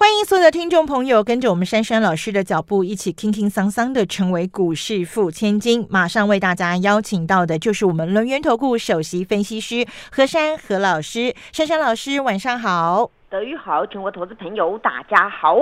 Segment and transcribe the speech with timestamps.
[0.00, 5.84] 欢迎所有的听众朋友，跟着我们珊珊老师的脚步，一起轻轻桑桑的成为股市富千金。
[5.90, 11.34] 马上为大家邀请到的就是我们轮源投顾首席分析师何珊何老师。
[11.50, 13.10] 珊珊老师，晚上好。
[13.28, 15.56] 德语好，全国投资朋友大家好。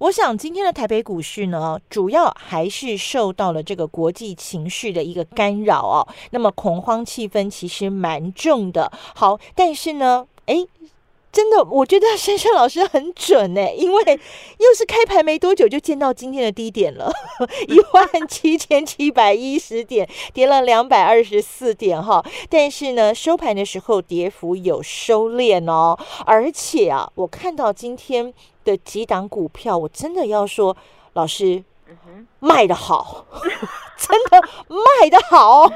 [0.00, 6.06] 我想今天的台北股市呢，主要还是受到了这个国际情绪的一个干扰哦。
[6.32, 8.92] 那么恐慌气氛其实蛮重的。
[9.14, 10.66] 好，但是呢，哎。
[11.32, 14.20] 真的，我觉得珊珊老师很准呢， 因为
[14.58, 17.10] 又是开盘没多久就见到今天的低点了，
[17.68, 22.22] 一万七千七百一十点，跌了两百二十四点哈。
[22.50, 28.32] 但是呢，收盘的时候跌幅有收敛哦，而且啊，我看到今天
[28.64, 30.76] 的几档股票，我真的要说，
[31.14, 31.64] 老师。
[32.40, 33.26] 卖的好，
[33.96, 35.70] 真的卖的好，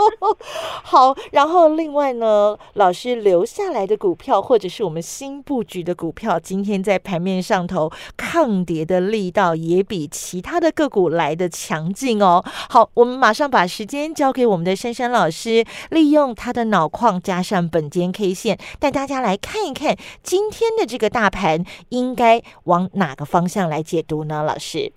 [0.84, 1.16] 好。
[1.32, 12.44] 然后另外呢，老师留下来的股票，或者是我们新布局的股票，今天在盘面上头抗跌的力道也比其他的个股来的强劲哦。
[12.68, 24.42] 好，我们马上把时间交给我们的珊珊老师，利用他的脑矿加上本间 K 线，带大家来看一看今天的这个大盘应该往哪个方向来解读呢？
[24.42, 24.92] 老师。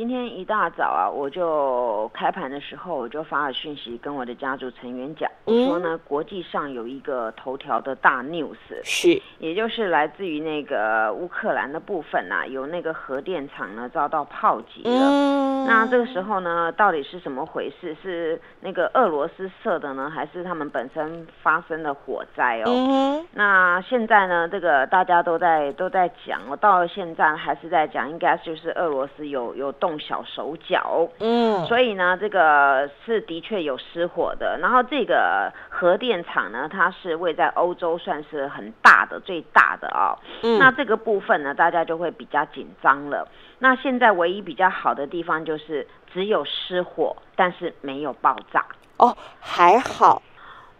[0.00, 15.66] 今天一大早啊，我就开盘的时候我就发了讯息跟我的家族成员讲，我说呢，国际上有一个头条的大 news，是，也就是来自于那个乌克兰的部分呐，有那个核电厂呢遭到炮击了。
[15.66, 17.94] 那这个时候呢，到底是什么回事？
[18.02, 23.22] 是那个俄罗斯设的呢，还是他们本身发生的火灾哦？
[23.34, 29.89] 那现在呢，这个大家都在都在讲，我到现在还是在讲，应该就是俄罗斯有有动。
[29.98, 34.58] 小手脚，嗯，所以呢，这个是的确有失火的。
[34.60, 40.16] 然后这个核电厂呢，它是位在欧洲，算是很大的、最大的啊。
[40.42, 43.26] 嗯，那这个部分呢，大家就会比较紧张了。
[43.58, 48.64] 那现在唯一比较好的地方就是只有失火，但是没有爆炸。
[48.98, 50.22] 哦，还好。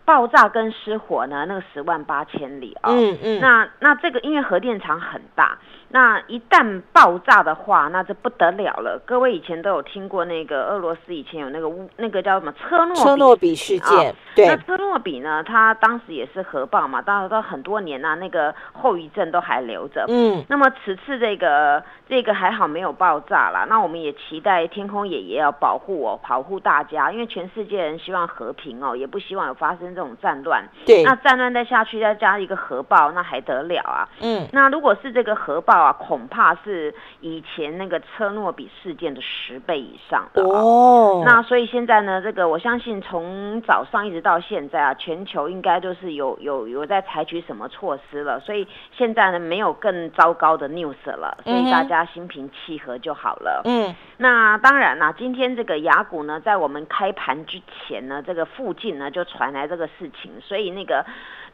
[0.03, 2.91] 爆炸跟失火呢，那个十万八千里啊。
[2.91, 3.41] 嗯嗯。
[3.41, 5.57] 那那这个因为核电厂很大。
[5.93, 9.01] 那一旦爆炸的话，那这不得了了。
[9.05, 14.47] 各位以前都有听过那个俄罗斯以前有那个乌那个叫什么车诺车诺比事件，对。
[14.47, 20.05] 那车诺比呢，它当时也是核爆嘛，当时到很多年呐，那个后遗症都还留着。
[20.07, 20.45] 嗯。
[20.49, 30.63] 那么此次这个这个还好没有爆炸啦，那我们也期待天空爷爷要保护我，保护大家，因为全世界人希望和平哦，也不希望有发生这种战乱。
[30.87, 31.03] 对。
[31.03, 34.07] 那战乱再下去，再加一个核爆，那还得了啊？
[34.21, 34.47] 嗯。
[34.53, 35.80] 那如果是这个核爆。
[35.81, 41.23] 啊，恐怕是以前那个车诺比事件的十倍以上的哦。
[41.25, 48.39] 那所以现在呢，这个我相信从早上一直到现在啊，全球应该都是有有有在采取什么措施了。
[48.41, 53.63] 所以现在呢，没有更糟糕的 news 了，所以大家心平气和就好了。
[53.65, 53.95] 嗯。
[54.19, 61.05] 那当然啦，今天这个雅股呢，在我们开盘之前呢，这个附近呢就传来这个事情，所以那个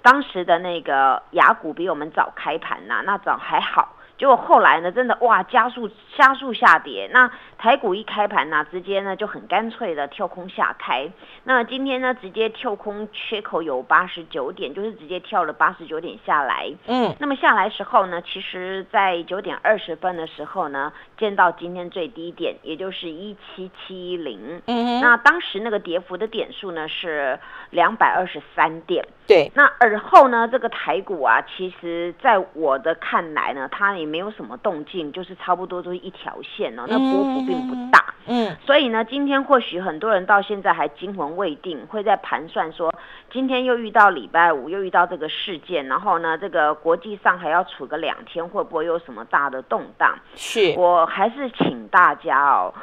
[0.02, 3.95] 当时的那个雅股比我们早开盘呐，那早还好。
[4.18, 7.08] 结果后来呢，真的哇，加速加速下跌。
[7.12, 11.08] 那台股一开盘呢，直接呢就很干脆的跳空下开。
[11.44, 16.72] 那今天呢，直接跳空缺口有八十九点，就是直接跳了八十九点下来。
[16.86, 24.62] 嗯，那么下来时候呢，其实在九点二十分的时候呢，见到今天最低点，也就是一七七零。
[24.66, 27.38] 嗯，那当时那个跌幅的点数呢是
[27.70, 29.06] 两百二十三点。
[29.26, 38.14] 对，那而后呢，这个台股啊，其实在我的看来呢，它也没有什么动静，就是差不多都是一条线哦，那波幅并不大。
[38.28, 42.92] 嗯，所以呢，今天或许很多人到现在还惊魂未定，会在盘算说，
[43.30, 50.18] 今天又遇到礼拜五，又遇到这个事件，然后呢，这个国际上还要处个两天，会不会有什么大的动荡？
[50.34, 52.74] 是我还是请大家哦。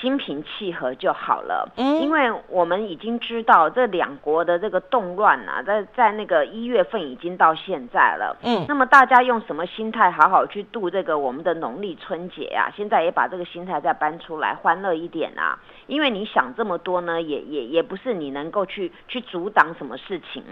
[0.00, 12.72] 心平气和就好了，嗯，因为我们已经知道这两国的这个动乱啊，在在那个一月份已经到现在了，嗯，那么大家用什么心态好好去度这个我们的农历春节啊？
[12.76, 15.58] 现在也把这个心态再搬出来，欢乐一点啊！
[15.92, 20.42] 因为你想这么多呢，也也也不是你能够去去阻挡什么事情。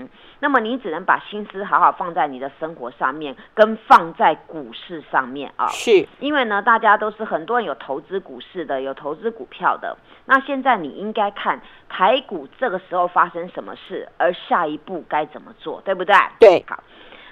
[0.41, 5.67] 那么你只能把心思好好放在你的生活上面，跟放在股市上面啊。
[5.69, 9.97] 是，因为呢，大家都是很多人有投资股市的，有投资股票的。
[10.27, 11.59] 那现在你应该看
[11.89, 16.15] 台股这个时候发生什么事，而下一步该怎么做，对不对？
[16.39, 16.85] 对，好。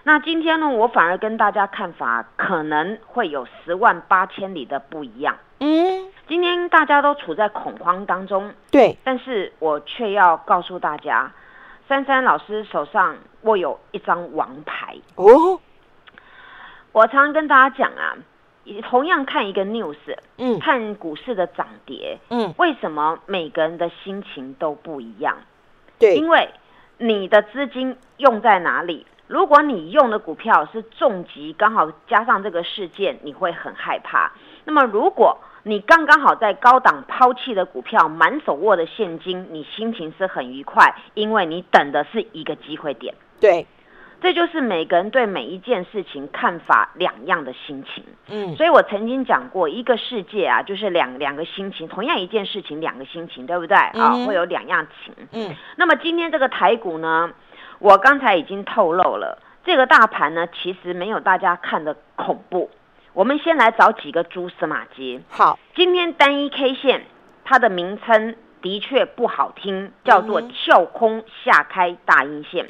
[0.04, 5.37] 那今天呢，我反而跟大家看法可能会有十万八千里的不一样。
[5.61, 8.52] 嗯，今天大家都处在恐慌当中。
[8.70, 11.32] 对，但是我却要告诉大家，
[11.88, 14.94] 珊珊老师手上握有一张王牌。
[15.16, 15.58] 哦，
[16.92, 18.14] 我常常跟大家讲啊，
[18.82, 19.96] 同样看一个 news，
[20.36, 25.38] 嗯，看股市的涨跌，嗯，为什么每个人的心情都不一样？
[25.98, 26.50] 对，因为
[26.98, 29.06] 你的资金用在哪里？
[29.26, 34.32] 如果你用的股票是重疾，刚好加上这个事件，你会很害怕。
[34.64, 43.14] 那么，如果你刚刚好在高档抛弃的股票，满手握的现金，你心情是很愉快，因为你等的是一个机会点。
[43.38, 43.66] 对，
[44.22, 48.02] 这就是每个人对每一件事情看法两样的心情。
[48.30, 53.76] 嗯，所以我曾经讲过，一个世界啊，就是两两个心情，同样一件事情，两个心情，对不对？
[53.76, 55.14] 啊，会有两样情。
[55.32, 57.30] 嗯，那么今天这个台股呢？
[57.78, 62.70] 我刚才已经透露了，这个大盘呢，其实没有大家看的恐怖。
[63.12, 65.20] 我们先来找几个蛛丝马迹。
[65.28, 67.06] 好，今天单一 K 线，
[67.44, 72.69] 它的名称的确不好听，叫做跳空下开大阴线。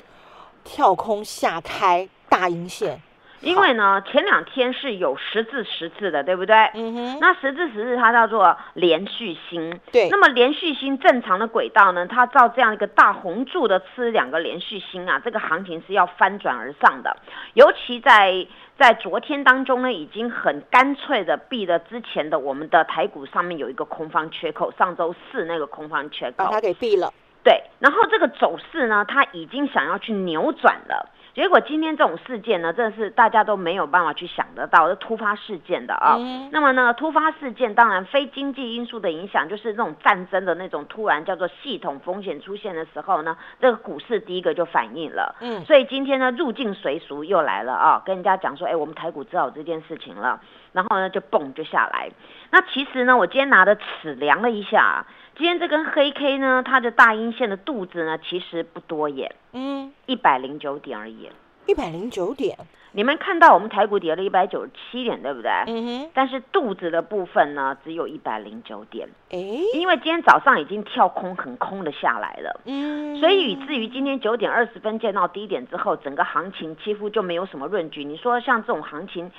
[0.64, 3.00] 跳空下开大阴线。
[3.40, 6.56] 因为呢，前两天是有十字十字的，对不对？
[6.74, 7.18] 嗯哼。
[7.20, 9.80] 那十字十字它叫做连续星。
[9.92, 10.08] 对。
[10.10, 17.16] 那么连续星正常的轨道呢，它照这样一个大红柱的吃两个连续星啊，这个行情是要翻转而上的。
[17.54, 18.46] 尤其在
[18.78, 27.12] 在昨天当中呢，已经很干脆的闭了之前的我们的台股上面有一个空方缺口，上周四那个空方缺口把它给闭了。
[27.42, 27.62] 对。
[27.78, 31.10] 然后这个走势呢，它已经想要去扭转了。
[31.34, 36.18] 结果今天这种事件呢，真的是大家都没有办法去想得到，是突发事件的啊。
[36.50, 45.36] 那么呢，突发事件当然非经济因素的影响，就是那种战争的那种突然叫做系统风险出现的时候呢，这个股市第一个就反应了。
[45.40, 50.40] 嗯，所以今天呢，入境随俗又来了啊，跟人家讲说，哎，我们台股知道这件事情了，
[50.72, 52.10] 然后呢就蹦就下来。
[52.50, 55.06] 那其实呢，我今天拿的尺量了一下。
[55.38, 61.30] 今天这根黑 K 呢，它的大阴线的肚子呢，其实不多耶，嗯，一百零九点而已，
[61.66, 62.58] 一百零九点。
[62.90, 65.50] 你们看到我们台股跌了一百九十七点，对不对？
[65.68, 66.10] 嗯哼。
[66.12, 69.08] 但是肚子的部分呢，只有一百零九点。
[69.30, 69.38] 哎，
[69.74, 78.02] 因为今天早上已经跳空很空的下来了，嗯，所以以至于今天九点二十分见到低点之后，整个行情几乎就没有什么润局。
[78.02, 79.30] 你说像这种行情，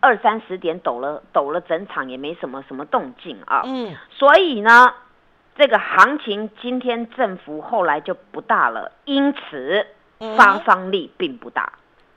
[0.00, 4.92] 二三十点抖了抖了整场也没什么什么动静啊，嗯，所以呢。
[5.58, 9.86] 这个行情今天振幅后来就不大了，因此
[10.36, 11.72] 发放力并不大。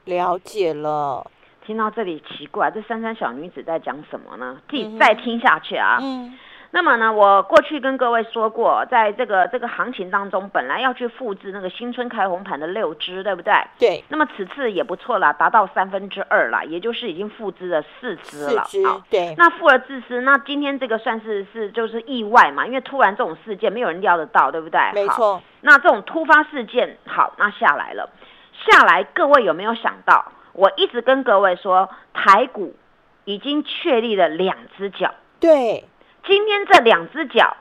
[0.05, 1.29] 了解了，
[1.65, 4.57] 听到这里奇怪，这三三小女子在讲什么呢？
[4.69, 5.99] 自己再听下去啊。
[6.01, 6.37] 嗯。
[6.71, 13.53] 那么呢，我过去跟各位说过，在这个这个行情当中，本来要去复制那个新春开红盘的六只，对不对？
[13.79, 14.03] 对。
[14.09, 18.63] 那么此次也不错啦，达到三分之二了，也就是已经复制了四只了。
[18.65, 19.33] 四只，对。
[19.35, 22.67] 那复而自私，那今天这个算是是就是意外嘛？
[22.67, 24.79] 因为突然这种事件没有人料得到，对不对？
[24.93, 25.41] 没错。
[25.61, 28.07] 那这种突发事件，好，那下来了，
[28.53, 30.31] 下来，各位有没有想到？
[30.53, 32.75] 我一直跟各位说，台股
[33.25, 35.15] 已经确立了两只脚。
[35.39, 35.83] 对。
[36.25, 37.57] 今天这两只脚，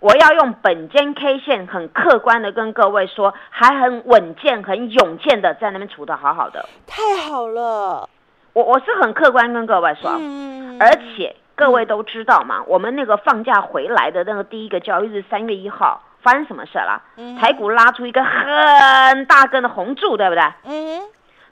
[0.00, 8.08] 我要用本间 K 线很客观的跟各位说，还很稳健、很勇健的在那边处的好好的，太好了。
[8.52, 17.02] 我我是很客观跟各位说，嗯，而且各位都知道嘛，我们那个放假回来的那个第一个交易日三月一号发生什么事了？
[17.40, 20.44] 台股拉出一个很大根的红柱，对不对？
[20.64, 21.00] 嗯，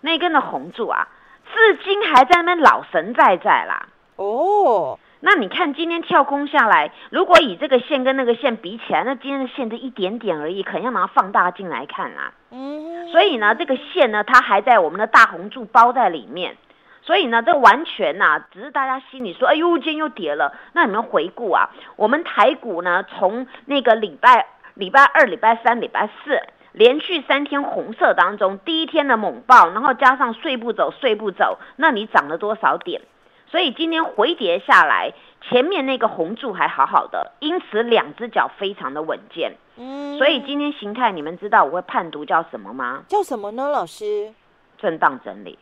[0.03, 1.09] 那根的红柱啊，
[1.55, 3.89] 至今还在那边老神在在啦。
[4.17, 4.99] 哦。
[5.23, 12.33] 那你看今天跳空下来，如果以这个线跟那个线比起来，那今天的线就一点点而已，可能要拿放大镜来看啊。
[12.51, 16.57] 嗯，所以呢，这个线呢，它还在我们的大红柱包在里面，
[17.03, 20.55] 所以呢，这完全呐，只是大家心里说，哎呦，今天又跌了。
[20.73, 26.41] 那你们回顾啊，我们台股呢，从那个礼拜礼拜二、礼拜三、礼拜四
[26.73, 33.03] 连续三天红色当中，第一天的猛爆，然后加上睡不走、睡不走，那你涨了多少点？
[33.51, 39.57] 所以今天回跌下来，前面那个红柱还好好的，因此两只脚非常的稳健。
[39.77, 43.03] 嗯，所以今天形态你们知道我会判读叫什么吗？
[43.09, 44.33] 叫什么呢，老师？
[44.79, 45.59] 震荡整理。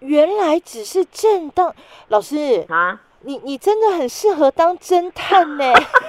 [0.00, 1.74] 原来只是震荡，
[2.08, 3.00] 老师啊。
[3.22, 5.64] 你你真的很适合当侦探呢，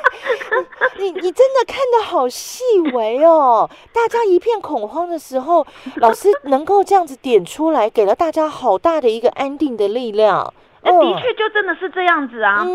[0.98, 3.70] 你你真的看的好细微哦！
[3.94, 5.66] 大家一片恐慌的时候，
[5.98, 10.54] 老师能够这样子点出来，给了大家好大的一个安定的力量。
[10.82, 12.66] 那的确就真的是这样子啊！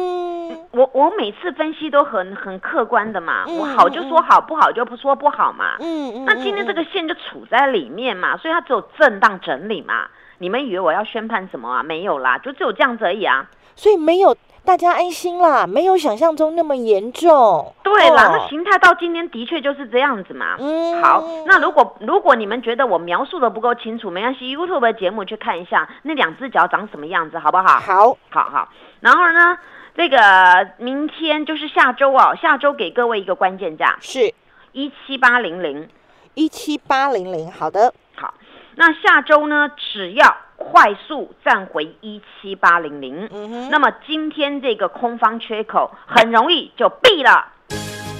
[0.72, 5.76] 我我每次分析都很很客观的嘛，我好就说好，不好就不说不好嘛。
[5.80, 6.24] 嗯嗯。
[6.24, 10.06] 那今天这个线就处在里面嘛，所以它只有震荡整理嘛。
[10.38, 11.82] 你们以为我要宣判什么啊？
[11.82, 13.48] 没有啦，就只有这样子而已啊。
[13.74, 14.36] 所以没有。
[14.64, 17.74] 大家安心啦，没有想象中那么严重。
[17.82, 20.56] 对啦，那形态到今天的确就是这样子嘛。
[20.58, 27.78] 嗯，好，那如果如果你们觉得我描述的不够清楚，没关系，YouTube 的节目去看一下那两只脚长什么样子，好不好？
[27.78, 28.68] 好，好好。
[29.00, 29.58] 然后呢，
[29.94, 34.32] 这个明天就是下周哦，下周给各位一个关键价是
[34.72, 35.86] 一七八零零，
[36.32, 37.52] 一七八零零。
[37.52, 38.32] 好的，好。
[38.76, 40.36] 那下周呢，只要。
[40.56, 43.28] 快速站回一七八零零，
[43.70, 47.48] 那么今天这个空方缺口很容易就闭了。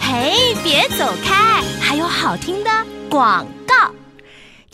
[0.01, 2.71] 嘿，别走开，还有好听的
[3.11, 3.64] 广告。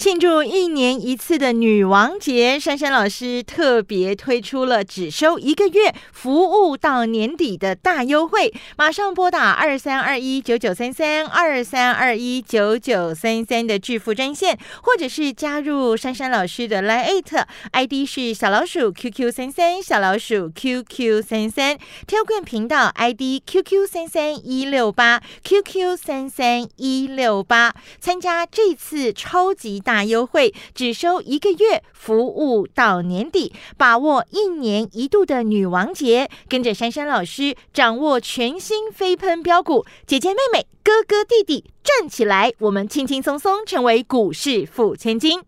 [0.01, 8.51] 庆祝一年一次的女王节，珊珊老师特别推出了只收一个月，服务到年底的大优惠。
[8.79, 21.77] 马上拨打二三二一九九三三二三二一九九三三的致富专线，或者是加入珊珊老师的 Line ID 是小老鼠 QQ 三三小老鼠 QQ 三三
[22.07, 29.90] t e l g r a m 频道 ID QQ 三三一六八 QQ 三三一六八，参加这次超级大。
[29.91, 45.43] 大优惠，只收一个月，服务到年底，把握一年一度的女王节，跟着珊珊老师掌握全新飞喷标股，姐姐妹妹、哥哥弟弟站起来，我们轻轻松松成为股市富千金。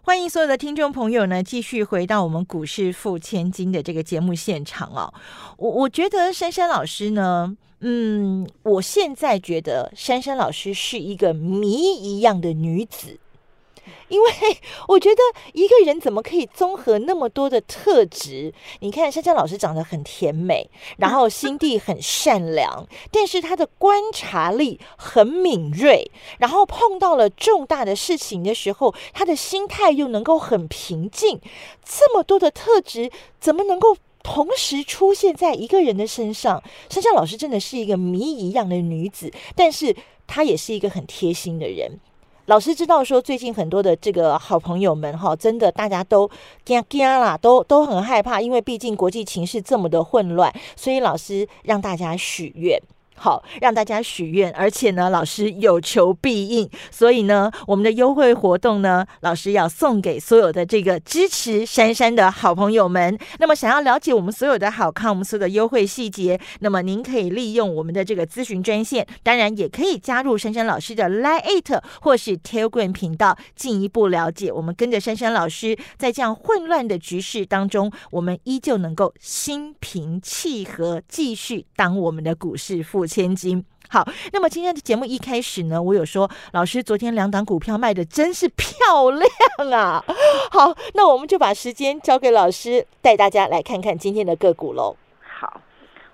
[0.00, 5.12] 欢迎所有的听众朋友呢，继续回到我们股市富千金的这个节目现场哦。
[5.58, 13.20] 我我觉得珊珊老师呢，嗯，我现在觉得珊珊老师是一个谜一样的女子。
[14.08, 14.30] 因为
[14.88, 15.20] 我觉得
[15.52, 18.52] 一个人怎么可以综合那么多的特质？
[18.80, 31.40] 你看，珊珊老师长得很甜美，然后 心地很善良，但是她的观察力很敏锐，然后碰到了重大的事情的时候，她的心态又能够很平静。
[31.84, 36.62] 这么多的特质，怎么能够同时出现在一个人的身上？
[36.88, 39.94] 珊珊老师真的是一个谜一样的女子，但是
[40.26, 42.00] 她也是一个很贴心的人。
[42.46, 46.30] 老师知道说，最近很多的这个好朋友们哈，真的大家都
[46.64, 52.80] 惊惊啦，都都很害怕，因为毕竟国际情势这么的混乱，所以老师让大家许愿。
[53.16, 63.18] 好，让大家许愿，而且呢，老师有求必应，所以呢，我们的优惠活动呢，老师要送给所有的这个支持珊珊的好朋友们。
[63.38, 74.52] 那么，想要了解我们所有的好看，我们所有的优惠细节，那么您可以利用我们的这个咨询专线，当然也可以加入珊珊老师的 Line 或是 Telegram 频道，进一步了解。
[74.52, 83.05] 我们跟着珊珊老师，在这样混乱的局势当中，我们依旧能够心平气和，继续当我们的股市富。
[83.06, 90.04] 千金好，那么今天的节目一开始呢，我有说老师昨天两档股票卖的真是漂亮啊！
[90.50, 94.96] 好，那我们就把时间交给老师，带大家来看看今天的个股喽。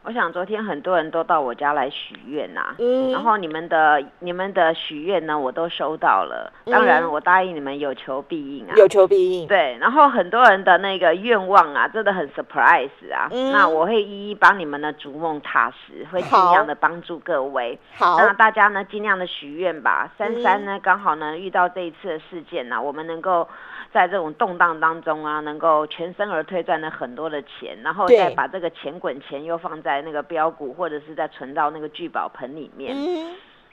[0.04, 2.74] 我想昨天很多人都到我家来许愿呐，
[3.12, 6.52] 然后你们的你们的许愿呢，我都收到了。
[6.66, 9.46] 当然，我答应你们有求必应啊，有求必应。
[9.46, 13.28] 对，然后很多人的那个愿望啊，真的很 surprise 啊。
[13.52, 17.78] 那我会一一帮你们的逐梦踏实，会尽量的帮助各位。
[17.94, 20.10] 好，那大家呢尽量的许愿吧。
[20.18, 23.48] 珊珊呢刚好呢遇到这一次的事件呢，我们能够。
[23.92, 32.96] 在这种动荡当中啊，能够全身而退赚了很多的钱，然后再把这个钱滚钱又放在那个标股，或者是在存到那个聚宝盆里面。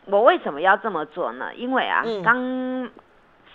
[0.06, 1.54] 我为什么要这么做呢？
[1.56, 2.90] 因为啊，当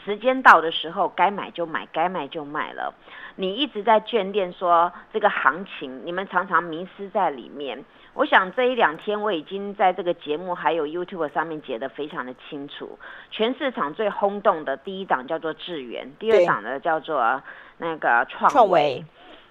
[0.05, 2.95] 时间到的时候，该买就买，该卖就卖了。
[3.37, 7.85] 你一直在眷恋说这个行情，你们常常迷失在里面。
[8.13, 12.97] 我想这一两天我已经在这个节目还有 YouTube 上面解得非常的清楚。
[13.33, 17.43] 全市场最轰动的第一档叫做智源，第二档呢叫做
[17.79, 19.05] 那个创维，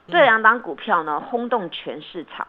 [0.07, 2.47] 这两档股票呢轰动全市场。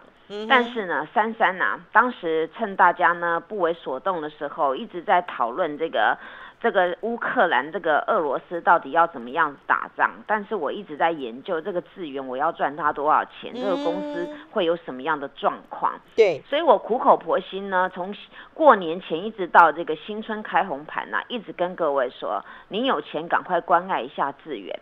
[0.48, 6.16] 但是呢，珊珊呐，当时趁大家呢不为所动的时候，一直在讨论这个。
[6.60, 15.92] 这个乌克兰这个俄罗斯到底要怎么样打仗，但是我一直在研究这个资源，我要赚他多少钱，这个公司会有什么样的状况？
[16.16, 18.16] 对，所以我苦口婆心呢，从
[18.54, 24.74] 过年前一直到这个新春开红盘呐，一直跟各位说，您有钱赶快关爱一下资源。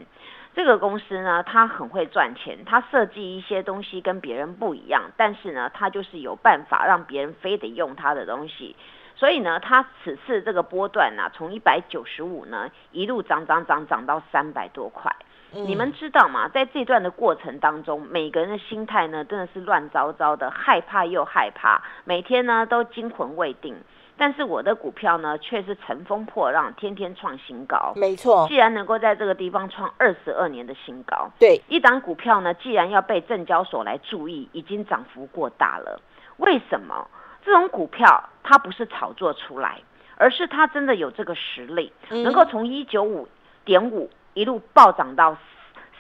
[0.54, 8.76] 这个公司呢，它很会赚钱，它设计一些东西跟别人不一样，但是呢，它就是有办法让别人非得用它的东西。
[9.14, 15.14] 所以呢，它此次这个波段呢，从一百九十五呢一路涨涨涨涨到三百多块。
[15.54, 16.48] 你们知道吗？
[16.48, 23.76] 在这段的过程当中，每个人的心态呢，真的是乱糟糟的，害怕又害怕，每天呢都惊魂未定。
[24.22, 27.92] 但是我的股票呢，却是乘风破浪，天天创新高。
[27.96, 36.00] 没错，既然能够在这个地方创二十二年的新高，对，一档股票呢，既然要被证交所来注意，已经涨幅过大了。
[36.36, 37.04] 为什么？
[37.44, 39.80] 这种股票它不是炒作出来，
[40.14, 43.26] 而是它真的有这个实力，能够从一九五
[43.64, 45.36] 点五一路暴涨到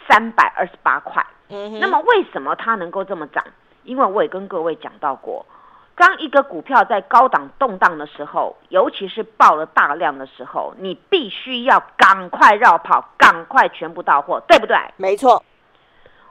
[0.08, 1.26] 三百二十八块。
[1.48, 3.44] 嗯，那么为什么它能够这么涨？
[3.82, 5.44] 因为我也跟各位讲到过。
[5.94, 14.76] 当一个股票在高档动荡的时候，尤其是爆了大量的时候，你必须要赶快绕跑，赶快全部到货，对不对？
[14.96, 15.44] 没错。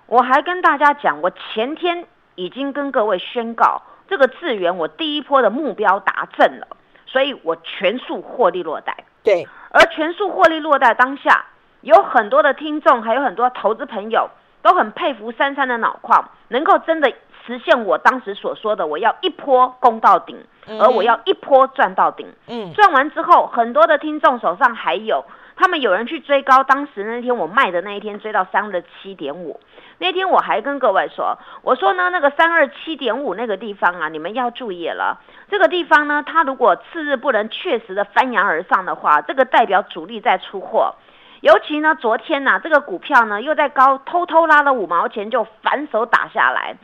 [0.07, 6.67] 我还跟大家讲，我前天已经跟各位宣告，这个智源我第一波的目标达阵了，
[7.05, 9.05] 所以我全数获利落袋。
[9.23, 11.45] 对，而全数获利落袋当下，
[11.81, 14.29] 有很多的听众，还有很多投资朋友，
[14.61, 17.11] 都很佩服珊珊的脑矿，能够真的。
[17.43, 20.37] 实现我当时所说的，我要一波攻到顶，
[20.79, 22.31] 而我要一波赚到顶。
[22.45, 25.25] 嗯，赚完之后，很多的听众手上还有，
[25.55, 26.63] 他们有人去追高。
[26.63, 29.59] 当时那天我卖的那一天，追到三二七点五。
[29.97, 35.19] 那天我还跟各位说，我说呢，那个三二七点五那个地方啊，你们要注意了。
[35.49, 40.93] 这个地方呢，它如果次日不能确实的翻扬而上的话，这个代表主力在出货。
[41.41, 46.75] 尤其呢，昨天呢，这个股票呢又在高偷偷拉了五毛钱，就反手打下来。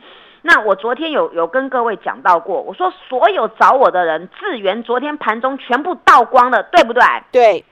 [0.42, 7.02] 那我昨天有有跟各位讲到过，我说所有找我的人，智源昨天盘中全部倒光了，对不对？
[7.30, 7.64] 对，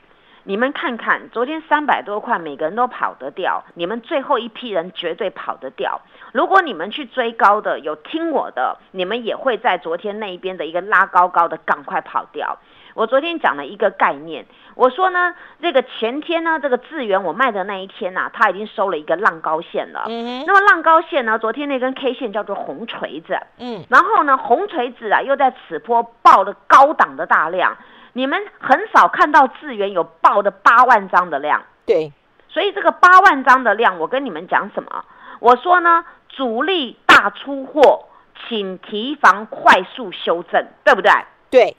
[0.45, 6.00] 你们看看，昨天三百多块，每个人都跑得掉，你们最后一批人绝对跑得掉。
[6.33, 12.59] 如果你们去追高的，有听我的，你们也会在昨天那一边的一个拉高高的，赶快跑掉。
[12.96, 20.04] 我昨天讲了一个概念，我说呢，这个前天呢，这个智源我卖的那一天呐，它已经收了一个浪高线了。
[20.08, 23.38] 嗯那么浪高线呢，昨天那根 K 线叫做红锤子。
[23.58, 23.84] 嗯。
[23.90, 27.76] 然后呢，红锤子啊，又在此波爆了高档的大量，
[28.14, 31.62] 你们很少看到智源有爆的八万张的量。
[31.84, 32.10] 对。
[32.48, 35.04] 所以这个八万张的量，我跟你们讲什么？
[35.40, 38.06] 我说呢，主力大出货，
[38.48, 41.12] 请提防快速修正，对不对？
[41.50, 41.76] 对。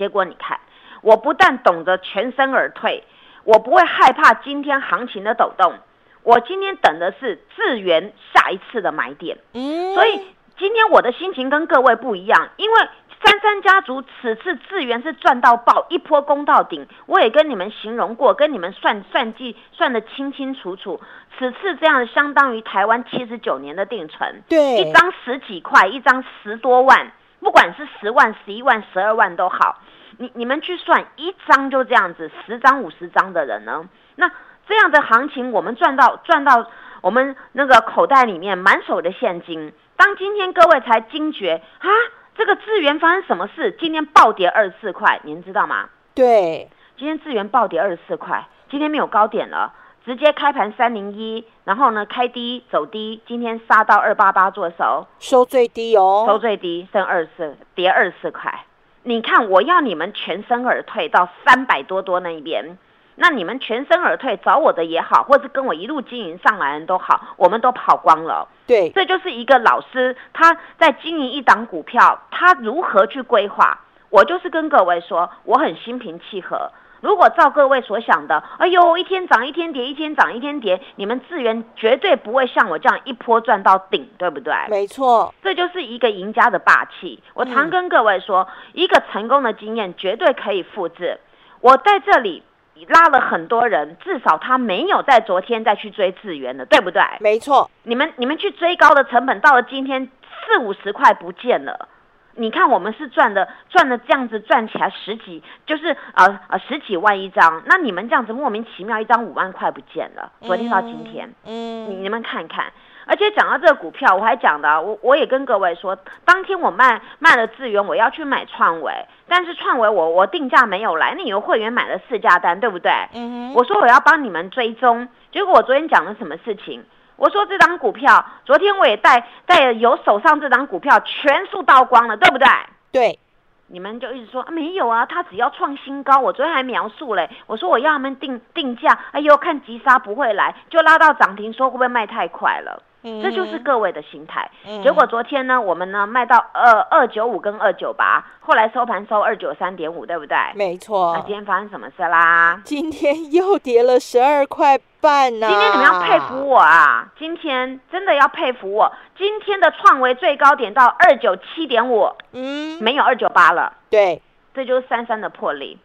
[0.00, 0.58] 结果你看，
[1.02, 3.04] 我不但懂得全身而退，
[3.44, 5.74] 我不会害怕今天行情的抖动。
[6.22, 9.36] 我今天等的是智源下一次的买点。
[9.52, 12.80] 嗯，所以今天我的心情跟各位不一样，因为
[13.22, 16.86] 三三家族此次智源是赚到爆，一波攻到顶。
[17.04, 20.98] 我也跟你们形容过，跟你们算算计算得清清楚楚。
[21.38, 29.78] 此次这样相当于台湾七十九年的定存，对，一张十几块，一张十多万，不管是十万、十一万、十二万都好。
[30.20, 33.88] 你你们去算一张就这样子，十张五十张的人呢？
[34.16, 34.30] 那
[34.68, 36.66] 这样的行情，我们赚到赚到
[37.00, 39.72] 我们那个口袋里面满手的现金。
[39.96, 41.88] 当今天各位才惊觉啊，
[42.36, 43.74] 这个资源发生什么事？
[43.80, 45.88] 今天暴跌二十四块，您知道吗？
[46.14, 49.72] 对，今天资源暴跌二十四块，今天没有高点了，
[50.04, 58.66] 直接开盘三零一，然后呢开低走低，今天杀到二八八做手，收最低哦，收最低剩二十四，跌二十四块。
[59.02, 62.76] 你看，我要你们全身而退到三百多多那一边，
[63.16, 68.46] 那你们全身而退找我的也好，或是跟我一路经营上来的都好，我们都跑光了。
[68.66, 73.80] 对，这就是一个老师他在经营一档股票，他如何去规划。
[74.10, 76.70] 我就是跟各位说，我很心平气和。
[77.00, 84.54] 如果照各位所想的，哎呦，一天涨一天跌，一天涨一天跌，你们资源绝对不会像我这样一波赚到顶，对不对？
[84.68, 87.22] 没错，这就是一个赢家的霸气。
[87.34, 91.18] 我常跟各位说，一个成功的经验绝对可以复制。
[91.60, 92.42] 我在这里
[92.88, 97.02] 拉了很多人，至少他没有在昨天再去追资源的，对不对？
[97.20, 100.10] 没错，你们你们去追高的成本，到了今天
[100.46, 101.88] 四五十块不见了。
[102.36, 107.62] 你看，我们是赚的，赚的这样子赚起来十几，就是呃呃十几万一张。
[107.66, 112.72] 那你们这样子莫名其妙一张五万块不见了，昨天到今天，嗯，你你们看看。
[113.06, 118.92] 而且讲到这个股票，我还讲的，我我也跟各位说，当天我卖卖了资源，我要去买创维，
[119.26, 122.92] 但是创维我我定价没有来，那有会员买了四价单，对不对？
[123.14, 126.84] 嗯我说我要帮你们追踪，结果我昨天讲了什么事情？
[127.20, 132.48] 我说这张股票，昨天我也带带有手上这张股票全数倒光了，对不对？
[132.90, 133.18] 对。
[133.66, 136.18] 你们就一直说没有啊，他只要创新高。
[136.18, 142.82] 我昨天还描述嘞，我说我要他们定定价，哎呦，看急杀不会来，就拉到涨停，说会不会卖太快了？
[143.02, 144.50] 这就是各位的心态。
[144.82, 150.36] 结果昨天呢，我们呢卖到二二九五跟二九八，后来收盘收二九三点五，对不对？
[150.54, 151.14] 没错。
[151.14, 152.60] 那今天发生什么事啦？
[152.64, 155.48] 今天又跌了十二块半呢。
[155.48, 157.08] 今天你们要佩服我啊！
[157.18, 158.92] 今天真的要佩服我。
[159.16, 163.72] 今天的创维最高点到二九七点五，嗯，没有二九八了。
[163.88, 164.20] 对，
[164.54, 165.78] 这就是三三的破例。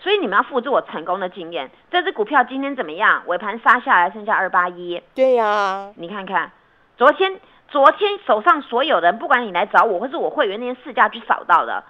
[0.00, 1.70] 所以你们要复制我成功的经验。
[1.90, 3.22] 这只股票今天怎么样？
[3.26, 5.00] 尾盘杀下来，剩下二八一。
[5.14, 6.50] 对呀，你看看，
[6.96, 11.84] 昨天昨天手上所有人，不管你来找我，或是我会员那些市价去扫到的，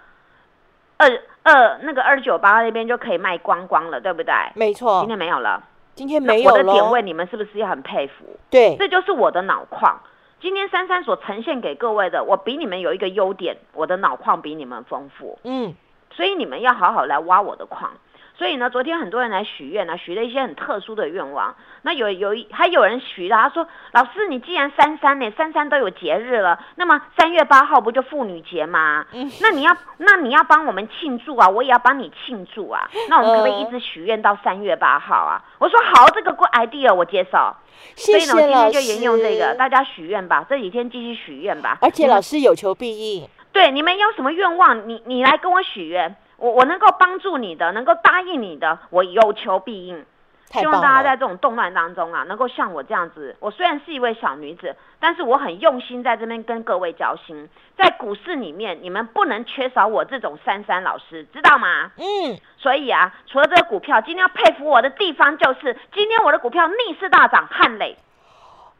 [0.97, 1.09] 二
[1.43, 4.33] 二那个二九八那边就可以卖光光了，对不对？
[4.55, 4.99] 没错。
[4.99, 5.63] 今天没有了，
[5.95, 6.57] 今天没有了。
[6.57, 8.37] 我的点位，你们是不是也很佩服？
[8.49, 10.01] 对，这就是我的脑矿。
[10.41, 15.39] 今天三三所呈现给各位的，我比你们有一个优点，我的脑矿比你们丰富。
[15.43, 15.73] 嗯。
[16.11, 17.91] 所以你们要好好来挖我的矿。
[18.33, 21.53] 所以呢，昨天很多人来许愿呢，许了一些很特殊的愿望。
[21.83, 29.05] 那有有还有人许了，他说：“老师，你既然三三呢，三三都有节日了，那么三月八号不就妇女节吗？
[29.11, 32.89] 嗯，那你要那你要帮我们庆祝啊，我也要帮你庆祝啊。
[33.09, 37.55] 那我们可不可以一直许愿到三月八号啊？”我说：“好，这个 good idea，我接受。”
[37.95, 41.77] 谢谢所以呢，我今天就沿用这个，大家许愿吧，这几天继续许愿吧。
[41.81, 43.29] 而且老师有求必应。
[43.51, 46.15] 对，你们有什么愿望，你你来跟我许愿。
[46.37, 50.05] 我我能够帮助你的，能够答应你的，我有求必应。
[50.53, 53.37] 希望大家在这种动乱当中啊，能够像我这样子。
[53.39, 57.47] 我虽然是一位小女子，但是我很用心在这边跟各位交心。
[57.77, 61.91] 在股市里面，你们不能缺少我这种珊珊老师，知道吗？
[61.97, 62.37] 嗯。
[62.57, 67.97] 所以啊，除了这个股票，今天要佩服我的地方就是，今天我的股票逆势大涨，汉磊。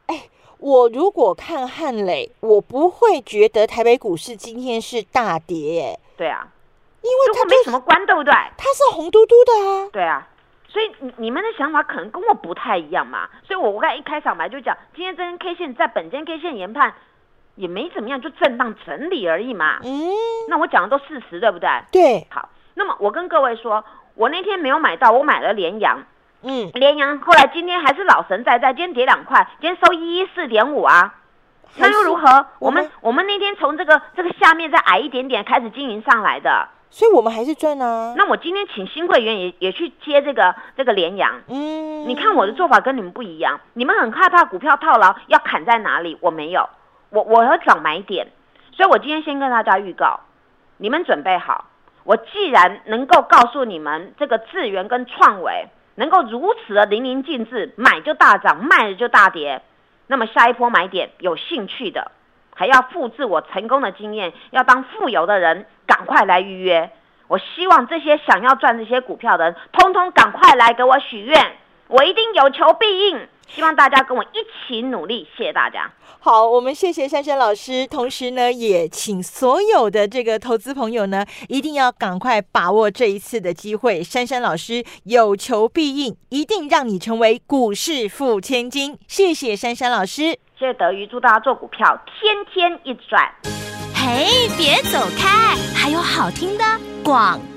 [0.07, 0.15] 哎，
[0.62, 6.00] 我如果看汉磊，我不会觉得台北股市今天是大跌。
[6.15, 6.47] 对啊。
[7.02, 8.32] 因为它没什么关，对不对？
[8.32, 9.89] 它是红嘟嘟的啊。
[9.91, 10.28] 对啊，
[10.67, 13.28] 所以你你们的想法可能跟我不太一样嘛。
[13.43, 16.93] 所以我我刚一开场白就讲，今天这根 K 线在本间 K 线研判
[17.56, 19.80] 也没怎么样，就震荡整理而已嘛。
[19.84, 20.12] 嗯。
[20.47, 21.67] 那我讲的都事实，对不对？
[21.91, 22.28] 对。
[22.30, 26.06] 好，那么我跟各位说，我那天没有买到，我买了联阳。
[26.43, 26.69] 嗯。
[26.73, 31.15] 联阳后来今天还是老神在在，今天跌两块，今天收一一四点五啊。
[31.77, 32.45] 那又如何？
[32.60, 36.67] 我们我们那天从这个这个下面再矮一点点开始经营上来的。
[36.89, 38.13] 所以我们还是赚啊。
[38.17, 41.41] 那我今天请新会员也也去接这个这个联阳。
[41.47, 43.62] 嗯，你看我的做法跟你们不一样。
[43.73, 46.17] 你们很害怕股票套牢要砍在哪里？
[46.19, 46.67] 我没有，
[47.10, 48.27] 我我要找买点。
[48.73, 50.19] 所以我今天先跟大家预告，
[50.75, 51.67] 你们准备好。
[52.04, 59.62] 我既然能够告诉你们这个智源跟创维能够如此的淋漓尽致，买就大涨，卖了就大跌。
[60.08, 62.12] 那么下一波买点有兴趣的。
[62.54, 66.91] 还要复制我成功的经验，要当富有的人，赶快来预约。
[67.27, 71.56] 我希望这些想要赚这些股票的人，通通赶快来给我许愿，
[71.88, 73.27] 我一定有求必应。
[73.54, 74.38] 希望大家跟我一
[74.68, 75.92] 起努力，谢谢大家。
[76.20, 84.02] 好，我们谢谢珊珊老师，同时呢，也请所有的这个投资朋友呢，一定要赶快把握这一次的机会。
[84.02, 88.98] 珊珊老师有求必应，一定让你成为股市富千金。
[89.08, 90.38] 谢谢珊珊老师。
[90.58, 93.30] 谢谢德瑜，祝大家做股票天天一赚。
[93.94, 96.64] 嘿，别走开，还有好听的
[97.04, 97.51] 广告。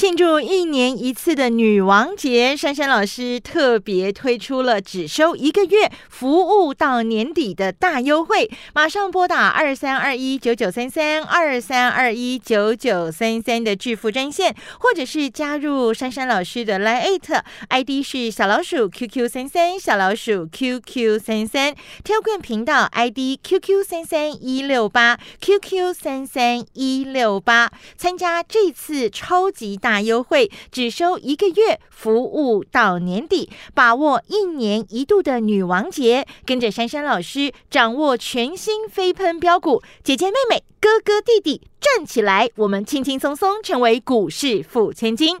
[0.00, 8.50] 庆祝一年一次的女王节，珊珊老师特别推出了只收一个月，服务到年底的大优惠。
[8.72, 29.89] 马上拨打二三二一九九三三二三二一九九三三的致富专线，或者是加入珊珊老师的 Line ID 是小老鼠 QQ 三三小老鼠 QQ 三三，挑冠频道 ID QQ 三三一六八 QQ 三三一六八，参加这次超级大。
[29.90, 45.36] 大优惠，只收一个月，服务到年底，把握一年一度的女王节，跟着珊珊老师掌握全新飞喷标股，姐姐妹妹、哥哥弟弟站起来，我们轻轻松松成为股市富千金。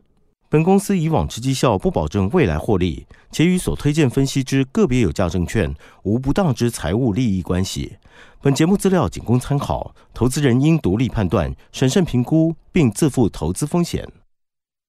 [0.48, 7.98] 本公司以往之绩效不保证未来获利，且与所推荐分析之个别有价证券无不当之财务利益关系。
[8.42, 14.04] 本节目资料仅供参考，投资人应独立判断、审慎评估，并自负投资风险。